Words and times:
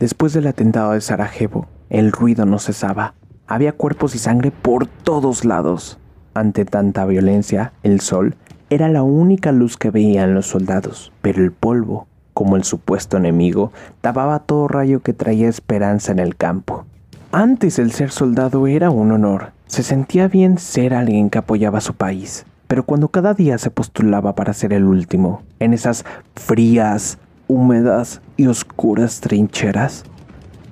Después 0.00 0.32
del 0.32 0.46
atentado 0.46 0.92
de 0.92 1.00
Sarajevo, 1.00 1.66
el 1.90 2.12
ruido 2.12 2.46
no 2.46 2.60
cesaba. 2.60 3.14
Había 3.48 3.72
cuerpos 3.72 4.14
y 4.14 4.18
sangre 4.18 4.52
por 4.52 4.86
todos 4.86 5.44
lados. 5.44 5.98
Ante 6.34 6.64
tanta 6.64 7.04
violencia, 7.04 7.72
el 7.82 8.00
sol 8.00 8.36
era 8.70 8.88
la 8.88 9.02
única 9.02 9.50
luz 9.50 9.76
que 9.76 9.90
veían 9.90 10.34
los 10.34 10.46
soldados, 10.46 11.12
pero 11.20 11.42
el 11.42 11.50
polvo, 11.50 12.06
como 12.32 12.56
el 12.56 12.62
supuesto 12.62 13.16
enemigo, 13.16 13.72
tapaba 14.00 14.38
todo 14.38 14.68
rayo 14.68 15.00
que 15.00 15.14
traía 15.14 15.48
esperanza 15.48 16.12
en 16.12 16.20
el 16.20 16.36
campo. 16.36 16.84
Antes 17.32 17.80
el 17.80 17.90
ser 17.90 18.10
soldado 18.10 18.68
era 18.68 18.90
un 18.90 19.10
honor. 19.10 19.52
Se 19.66 19.82
sentía 19.82 20.28
bien 20.28 20.58
ser 20.58 20.94
alguien 20.94 21.28
que 21.28 21.38
apoyaba 21.38 21.78
a 21.78 21.82
su 21.82 21.94
país. 21.94 22.46
Pero 22.68 22.84
cuando 22.84 23.08
cada 23.08 23.34
día 23.34 23.58
se 23.58 23.70
postulaba 23.70 24.34
para 24.34 24.52
ser 24.52 24.72
el 24.74 24.84
último, 24.84 25.42
en 25.58 25.72
esas 25.72 26.04
frías, 26.36 27.18
húmedas 27.48 28.20
y 28.36 28.46
oscuras 28.46 29.20
trincheras, 29.20 30.04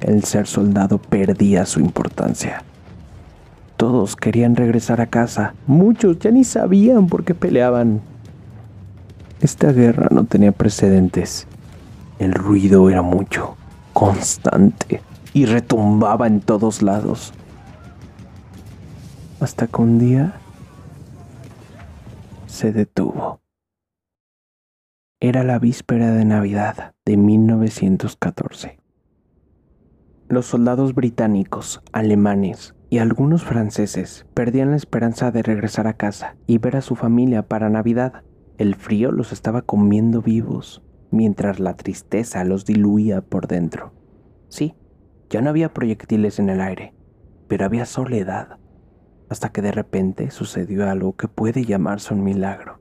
el 0.00 0.24
ser 0.24 0.46
soldado 0.46 0.98
perdía 0.98 1.66
su 1.66 1.80
importancia. 1.80 2.62
Todos 3.76 4.16
querían 4.16 4.56
regresar 4.56 5.00
a 5.00 5.06
casa, 5.06 5.54
muchos 5.66 6.18
ya 6.18 6.30
ni 6.30 6.44
sabían 6.44 7.06
por 7.06 7.24
qué 7.24 7.34
peleaban. 7.34 8.00
Esta 9.40 9.72
guerra 9.72 10.08
no 10.10 10.24
tenía 10.24 10.52
precedentes. 10.52 11.46
El 12.18 12.32
ruido 12.32 12.88
era 12.90 13.02
mucho, 13.02 13.56
constante, 13.92 15.02
y 15.32 15.46
retumbaba 15.46 16.26
en 16.26 16.40
todos 16.40 16.82
lados. 16.82 17.32
Hasta 19.40 19.66
que 19.66 19.80
un 19.80 19.98
día 19.98 20.34
se 22.46 22.72
detuvo. 22.72 23.40
Era 25.22 25.44
la 25.44 25.58
víspera 25.58 26.12
de 26.12 26.24
Navidad 26.24 26.94
de 27.04 27.18
1914. 27.18 28.80
Los 30.30 30.46
soldados 30.46 30.94
británicos, 30.94 31.82
alemanes 31.92 32.74
y 32.88 33.00
algunos 33.00 33.44
franceses 33.44 34.24
perdían 34.32 34.70
la 34.70 34.78
esperanza 34.78 35.30
de 35.30 35.42
regresar 35.42 35.86
a 35.88 35.92
casa 35.92 36.36
y 36.46 36.56
ver 36.56 36.76
a 36.76 36.80
su 36.80 36.96
familia 36.96 37.46
para 37.46 37.68
Navidad. 37.68 38.24
El 38.56 38.76
frío 38.76 39.12
los 39.12 39.30
estaba 39.32 39.60
comiendo 39.60 40.22
vivos, 40.22 40.82
mientras 41.10 41.60
la 41.60 41.76
tristeza 41.76 42.42
los 42.44 42.64
diluía 42.64 43.20
por 43.20 43.46
dentro. 43.46 43.92
Sí, 44.48 44.74
ya 45.28 45.42
no 45.42 45.50
había 45.50 45.74
proyectiles 45.74 46.38
en 46.38 46.48
el 46.48 46.62
aire, 46.62 46.94
pero 47.46 47.66
había 47.66 47.84
soledad, 47.84 48.56
hasta 49.28 49.50
que 49.50 49.60
de 49.60 49.72
repente 49.72 50.30
sucedió 50.30 50.88
algo 50.88 51.14
que 51.14 51.28
puede 51.28 51.66
llamarse 51.66 52.14
un 52.14 52.24
milagro. 52.24 52.79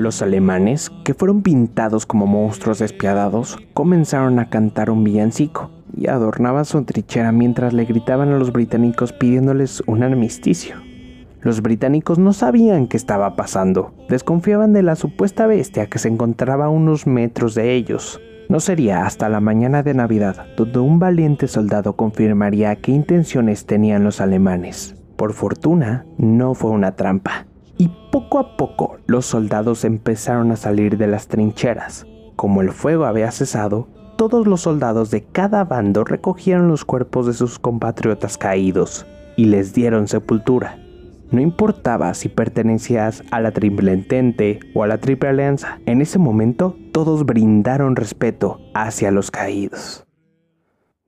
Los 0.00 0.22
alemanes, 0.22 0.90
que 1.04 1.12
fueron 1.12 1.42
pintados 1.42 2.06
como 2.06 2.26
monstruos 2.26 2.78
despiadados, 2.78 3.58
comenzaron 3.74 4.38
a 4.38 4.48
cantar 4.48 4.88
un 4.88 5.04
villancico 5.04 5.70
y 5.94 6.08
adornaban 6.08 6.64
su 6.64 6.82
trinchera 6.84 7.32
mientras 7.32 7.74
le 7.74 7.84
gritaban 7.84 8.30
a 8.30 8.38
los 8.38 8.50
británicos 8.50 9.12
pidiéndoles 9.12 9.82
un 9.86 10.02
armisticio. 10.02 10.76
Los 11.42 11.60
británicos 11.60 12.18
no 12.18 12.32
sabían 12.32 12.86
qué 12.86 12.96
estaba 12.96 13.36
pasando, 13.36 13.92
desconfiaban 14.08 14.72
de 14.72 14.84
la 14.84 14.96
supuesta 14.96 15.46
bestia 15.46 15.90
que 15.90 15.98
se 15.98 16.08
encontraba 16.08 16.64
a 16.64 16.70
unos 16.70 17.06
metros 17.06 17.54
de 17.54 17.74
ellos. 17.74 18.22
No 18.48 18.58
sería 18.58 19.04
hasta 19.04 19.28
la 19.28 19.40
mañana 19.40 19.82
de 19.82 19.92
Navidad 19.92 20.46
donde 20.56 20.78
un 20.78 20.98
valiente 20.98 21.46
soldado 21.46 21.92
confirmaría 21.92 22.74
qué 22.76 22.92
intenciones 22.92 23.66
tenían 23.66 24.02
los 24.04 24.22
alemanes. 24.22 24.96
Por 25.16 25.34
fortuna, 25.34 26.06
no 26.16 26.54
fue 26.54 26.70
una 26.70 26.96
trampa 26.96 27.49
y 27.80 27.88
poco 28.12 28.38
a 28.38 28.58
poco 28.58 28.98
los 29.06 29.24
soldados 29.24 29.86
empezaron 29.86 30.52
a 30.52 30.56
salir 30.56 30.98
de 30.98 31.06
las 31.06 31.28
trincheras. 31.28 32.06
Como 32.36 32.60
el 32.60 32.72
fuego 32.72 33.06
había 33.06 33.30
cesado, 33.30 33.88
todos 34.18 34.46
los 34.46 34.60
soldados 34.60 35.10
de 35.10 35.24
cada 35.24 35.64
bando 35.64 36.04
recogieron 36.04 36.68
los 36.68 36.84
cuerpos 36.84 37.24
de 37.24 37.32
sus 37.32 37.58
compatriotas 37.58 38.36
caídos 38.36 39.06
y 39.34 39.46
les 39.46 39.72
dieron 39.72 40.08
sepultura. 40.08 40.78
No 41.30 41.40
importaba 41.40 42.12
si 42.12 42.28
pertenecías 42.28 43.22
a 43.30 43.40
la 43.40 43.50
Triple 43.50 43.94
Entente 43.94 44.60
o 44.74 44.82
a 44.82 44.86
la 44.86 44.98
Triple 44.98 45.30
Alianza, 45.30 45.78
en 45.86 46.02
ese 46.02 46.18
momento 46.18 46.76
todos 46.92 47.24
brindaron 47.24 47.96
respeto 47.96 48.60
hacia 48.74 49.10
los 49.10 49.30
caídos. 49.30 50.06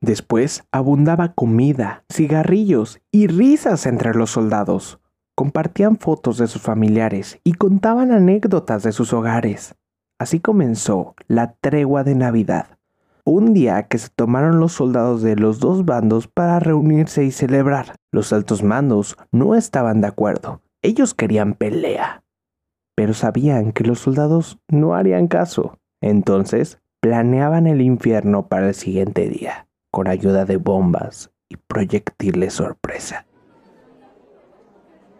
Después 0.01 0.65
abundaba 0.73 1.35
comida, 1.35 2.05
cigarrillos 2.11 2.99
y 3.11 3.27
risas 3.27 3.85
entre 3.85 4.15
los 4.15 4.31
soldados 4.31 5.02
compartían 5.35 5.97
fotos 5.97 6.39
de 6.39 6.47
sus 6.47 6.63
familiares 6.63 7.39
y 7.45 7.55
contaban 7.55 8.13
anécdotas 8.13 8.83
de 8.83 8.93
sus 8.93 9.13
hogares. 9.13 9.75
Así 10.19 10.41
comenzó 10.41 11.15
la 11.27 11.55
tregua 11.61 12.05
de 12.05 12.15
Navidad, 12.15 12.79
un 13.25 13.55
día 13.55 13.85
que 13.85 13.99
se 13.99 14.09
tomaron 14.09 14.61
los 14.61 14.73
soldados 14.73 15.23
de 15.23 15.37
los 15.37 15.59
dos 15.59 15.85
bandos 15.85 16.29
para 16.29 16.61
reunirse 16.61 17.25
y 17.25 17.31
celebrar. 17.31 17.97
Los 18.13 18.33
altos 18.33 18.63
mandos 18.63 19.17
no 19.31 19.55
estaban 19.55 20.01
de 20.01 20.09
acuerdo, 20.09 20.61
ellos 20.83 21.15
querían 21.15 21.55
pelea, 21.55 22.23
pero 22.97 23.15
sabían 23.15 23.73
que 23.73 23.85
los 23.85 24.01
soldados 24.01 24.59
no 24.69 24.95
harían 24.95 25.29
caso. 25.29 25.79
Entonces 26.01 26.79
planeaban 27.01 27.67
el 27.67 27.81
infierno 27.81 28.49
para 28.49 28.69
el 28.69 28.75
siguiente 28.75 29.29
día, 29.29 29.67
con 29.91 30.09
ayuda 30.09 30.45
de 30.45 30.57
bombas 30.57 31.31
y 31.49 31.57
proyectiles 31.57 32.55
sorpresa. 32.55 33.27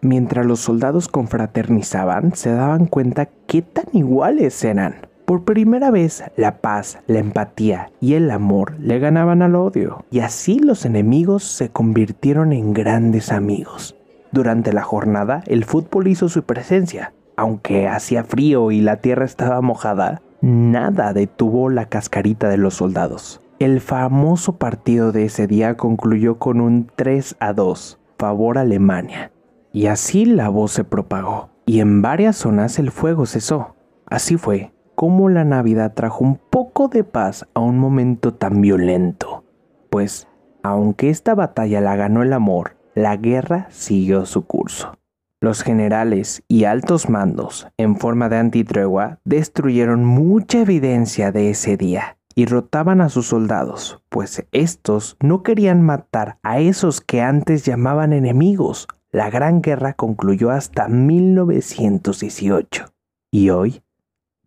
Mientras 0.03 0.45
los 0.45 0.59
soldados 0.59 1.07
confraternizaban, 1.07 2.35
se 2.35 2.51
daban 2.51 2.87
cuenta 2.87 3.29
qué 3.47 3.61
tan 3.61 3.85
iguales 3.93 4.61
eran. 4.65 4.95
Por 5.23 5.45
primera 5.45 5.91
vez, 5.91 6.25
la 6.35 6.57
paz, 6.57 6.99
la 7.07 7.19
empatía 7.19 7.89
y 8.01 8.15
el 8.15 8.29
amor 8.29 8.75
le 8.79 8.99
ganaban 8.99 9.41
al 9.41 9.55
odio, 9.55 10.03
y 10.11 10.19
así 10.19 10.59
los 10.59 10.83
enemigos 10.83 11.45
se 11.45 11.69
convirtieron 11.69 12.51
en 12.51 12.73
grandes 12.73 13.31
amigos. 13.31 13.95
Durante 14.33 14.73
la 14.73 14.81
jornada, 14.81 15.41
el 15.47 15.63
fútbol 15.63 16.07
hizo 16.07 16.27
su 16.27 16.43
presencia. 16.43 17.13
Aunque 17.37 17.87
hacía 17.87 18.25
frío 18.25 18.71
y 18.71 18.81
la 18.81 18.97
tierra 18.97 19.23
estaba 19.23 19.61
mojada, 19.61 20.21
nada 20.41 21.13
detuvo 21.13 21.69
la 21.69 21.85
cascarita 21.85 22.49
de 22.49 22.57
los 22.57 22.73
soldados. 22.73 23.39
El 23.59 23.79
famoso 23.79 24.57
partido 24.57 25.13
de 25.13 25.23
ese 25.23 25.47
día 25.47 25.77
concluyó 25.77 26.39
con 26.39 26.59
un 26.59 26.91
3 26.93 27.37
a 27.39 27.53
2, 27.53 27.99
favor 28.17 28.57
Alemania. 28.57 29.31
Y 29.73 29.87
así 29.87 30.25
la 30.25 30.49
voz 30.49 30.71
se 30.71 30.83
propagó, 30.83 31.49
y 31.65 31.81
en 31.81 32.01
varias 32.01 32.37
zonas 32.37 32.79
el 32.79 32.91
fuego 32.91 33.25
cesó. 33.25 33.75
Así 34.05 34.37
fue 34.37 34.71
como 34.95 35.29
la 35.29 35.43
Navidad 35.43 35.93
trajo 35.93 36.23
un 36.23 36.37
poco 36.37 36.87
de 36.87 37.03
paz 37.03 37.47
a 37.53 37.59
un 37.59 37.79
momento 37.79 38.33
tan 38.33 38.61
violento. 38.61 39.43
Pues, 39.89 40.27
aunque 40.61 41.09
esta 41.09 41.35
batalla 41.35 41.81
la 41.81 41.95
ganó 41.95 42.23
el 42.23 42.33
amor, 42.33 42.77
la 42.95 43.17
guerra 43.17 43.67
siguió 43.69 44.25
su 44.25 44.45
curso. 44.45 44.93
Los 45.41 45.61
generales 45.61 46.43
y 46.47 46.63
altos 46.63 47.09
mandos, 47.09 47.67
en 47.77 47.97
forma 47.97 48.29
de 48.29 48.37
antitregua, 48.37 49.19
destruyeron 49.25 50.05
mucha 50.05 50.61
evidencia 50.61 51.31
de 51.31 51.49
ese 51.49 51.75
día 51.75 52.17
y 52.35 52.45
rotaban 52.45 53.01
a 53.01 53.09
sus 53.09 53.27
soldados, 53.27 54.01
pues 54.09 54.45
estos 54.51 55.17
no 55.21 55.43
querían 55.43 55.81
matar 55.81 56.39
a 56.43 56.59
esos 56.59 57.01
que 57.01 57.21
antes 57.21 57.65
llamaban 57.65 58.13
enemigos, 58.13 58.87
la 59.13 59.29
Gran 59.29 59.61
Guerra 59.61 59.93
concluyó 59.93 60.49
hasta 60.49 60.87
1918 60.87 62.87
y 63.31 63.51
hoy, 63.51 63.83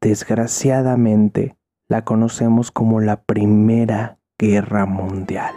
desgraciadamente, 0.01 1.57
la 1.89 2.05
conocemos 2.05 2.73
como 2.73 3.01
la 3.01 3.23
Primera 3.23 4.19
Guerra 4.37 4.85
Mundial. 4.85 5.55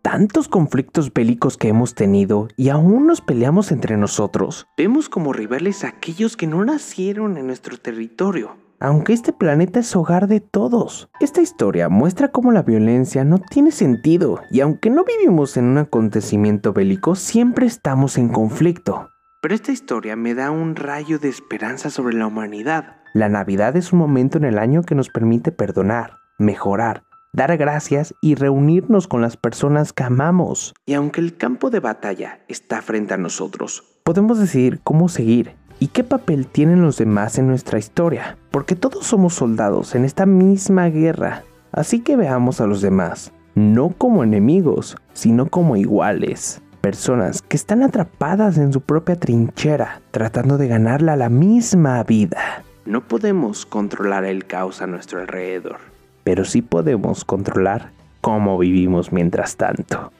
Tantos 0.00 0.48
conflictos 0.48 1.12
bélicos 1.12 1.58
que 1.58 1.68
hemos 1.68 1.94
tenido 1.94 2.48
y 2.56 2.70
aún 2.70 3.06
nos 3.06 3.20
peleamos 3.20 3.70
entre 3.70 3.98
nosotros, 3.98 4.66
vemos 4.78 5.10
como 5.10 5.34
rivales 5.34 5.84
a 5.84 5.88
aquellos 5.88 6.38
que 6.38 6.46
no 6.46 6.64
nacieron 6.64 7.36
en 7.36 7.48
nuestro 7.48 7.76
territorio 7.76 8.61
aunque 8.82 9.12
este 9.12 9.32
planeta 9.32 9.78
es 9.78 9.94
hogar 9.94 10.26
de 10.26 10.40
todos. 10.40 11.08
Esta 11.20 11.40
historia 11.40 11.88
muestra 11.88 12.28
cómo 12.28 12.50
la 12.50 12.62
violencia 12.62 13.24
no 13.24 13.38
tiene 13.38 13.70
sentido 13.70 14.40
y 14.50 14.60
aunque 14.60 14.90
no 14.90 15.04
vivimos 15.04 15.56
en 15.56 15.66
un 15.66 15.78
acontecimiento 15.78 16.72
bélico, 16.72 17.14
siempre 17.14 17.66
estamos 17.66 18.18
en 18.18 18.28
conflicto. 18.28 19.08
Pero 19.40 19.54
esta 19.54 19.70
historia 19.70 20.16
me 20.16 20.34
da 20.34 20.50
un 20.50 20.74
rayo 20.74 21.20
de 21.20 21.28
esperanza 21.28 21.90
sobre 21.90 22.16
la 22.16 22.26
humanidad. 22.26 22.96
La 23.14 23.28
Navidad 23.28 23.76
es 23.76 23.92
un 23.92 24.00
momento 24.00 24.38
en 24.38 24.44
el 24.44 24.58
año 24.58 24.82
que 24.82 24.96
nos 24.96 25.10
permite 25.10 25.52
perdonar, 25.52 26.16
mejorar, 26.38 27.04
dar 27.32 27.56
gracias 27.56 28.14
y 28.20 28.34
reunirnos 28.34 29.06
con 29.06 29.22
las 29.22 29.36
personas 29.36 29.92
que 29.92 30.02
amamos. 30.02 30.74
Y 30.86 30.94
aunque 30.94 31.20
el 31.20 31.36
campo 31.36 31.70
de 31.70 31.78
batalla 31.78 32.40
está 32.48 32.82
frente 32.82 33.14
a 33.14 33.18
nosotros, 33.18 33.84
podemos 34.02 34.40
decidir 34.40 34.80
cómo 34.82 35.08
seguir 35.08 35.54
¿Y 35.82 35.88
qué 35.88 36.04
papel 36.04 36.46
tienen 36.46 36.80
los 36.80 36.98
demás 36.98 37.38
en 37.38 37.48
nuestra 37.48 37.76
historia? 37.76 38.38
Porque 38.52 38.76
todos 38.76 39.04
somos 39.04 39.34
soldados 39.34 39.96
en 39.96 40.04
esta 40.04 40.26
misma 40.26 40.88
guerra. 40.90 41.42
Así 41.72 41.98
que 41.98 42.14
veamos 42.14 42.60
a 42.60 42.68
los 42.68 42.82
demás, 42.82 43.32
no 43.56 43.88
como 43.88 44.22
enemigos, 44.22 44.96
sino 45.12 45.48
como 45.48 45.74
iguales. 45.74 46.62
Personas 46.82 47.42
que 47.42 47.56
están 47.56 47.82
atrapadas 47.82 48.58
en 48.58 48.72
su 48.72 48.80
propia 48.80 49.18
trinchera, 49.18 50.02
tratando 50.12 50.56
de 50.56 50.68
ganarla 50.68 51.16
la 51.16 51.28
misma 51.28 52.00
vida. 52.04 52.62
No 52.86 53.00
podemos 53.08 53.66
controlar 53.66 54.24
el 54.24 54.46
caos 54.46 54.82
a 54.82 54.86
nuestro 54.86 55.18
alrededor, 55.18 55.78
pero 56.22 56.44
sí 56.44 56.62
podemos 56.62 57.24
controlar 57.24 57.90
cómo 58.20 58.56
vivimos 58.56 59.10
mientras 59.12 59.56
tanto. 59.56 60.12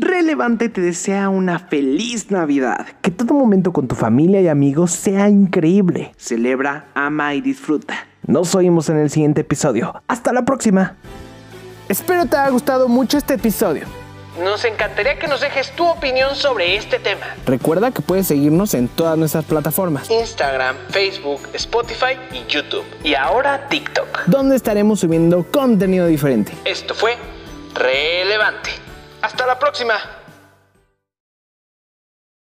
Relevante 0.00 0.68
te 0.68 0.82
desea 0.82 1.30
una 1.30 1.58
feliz 1.58 2.30
Navidad. 2.30 2.86
Que 3.00 3.10
todo 3.10 3.32
momento 3.32 3.72
con 3.72 3.88
tu 3.88 3.94
familia 3.94 4.42
y 4.42 4.48
amigos 4.48 4.90
sea 4.90 5.30
increíble. 5.30 6.12
Celebra, 6.18 6.88
ama 6.94 7.34
y 7.34 7.40
disfruta. 7.40 8.06
Nos 8.26 8.54
oímos 8.54 8.90
en 8.90 8.98
el 8.98 9.08
siguiente 9.08 9.40
episodio. 9.40 10.02
Hasta 10.06 10.34
la 10.34 10.44
próxima. 10.44 10.96
Espero 11.88 12.26
te 12.26 12.36
haya 12.36 12.50
gustado 12.50 12.88
mucho 12.88 13.16
este 13.16 13.34
episodio. 13.34 13.86
Nos 14.44 14.66
encantaría 14.66 15.18
que 15.18 15.28
nos 15.28 15.40
dejes 15.40 15.70
tu 15.70 15.86
opinión 15.86 16.34
sobre 16.34 16.76
este 16.76 16.98
tema. 16.98 17.24
Recuerda 17.46 17.90
que 17.90 18.02
puedes 18.02 18.26
seguirnos 18.26 18.74
en 18.74 18.88
todas 18.88 19.16
nuestras 19.16 19.46
plataformas. 19.46 20.10
Instagram, 20.10 20.76
Facebook, 20.90 21.40
Spotify 21.54 22.18
y 22.34 22.44
YouTube. 22.52 22.84
Y 23.02 23.14
ahora 23.14 23.66
TikTok. 23.68 24.26
Donde 24.26 24.56
estaremos 24.56 25.00
subiendo 25.00 25.46
contenido 25.50 26.06
diferente. 26.06 26.52
Esto 26.66 26.94
fue 26.94 27.16
Relevante. 27.74 28.85
Hasta 29.26 29.44
la 29.44 29.58
próxima. 29.58 30.00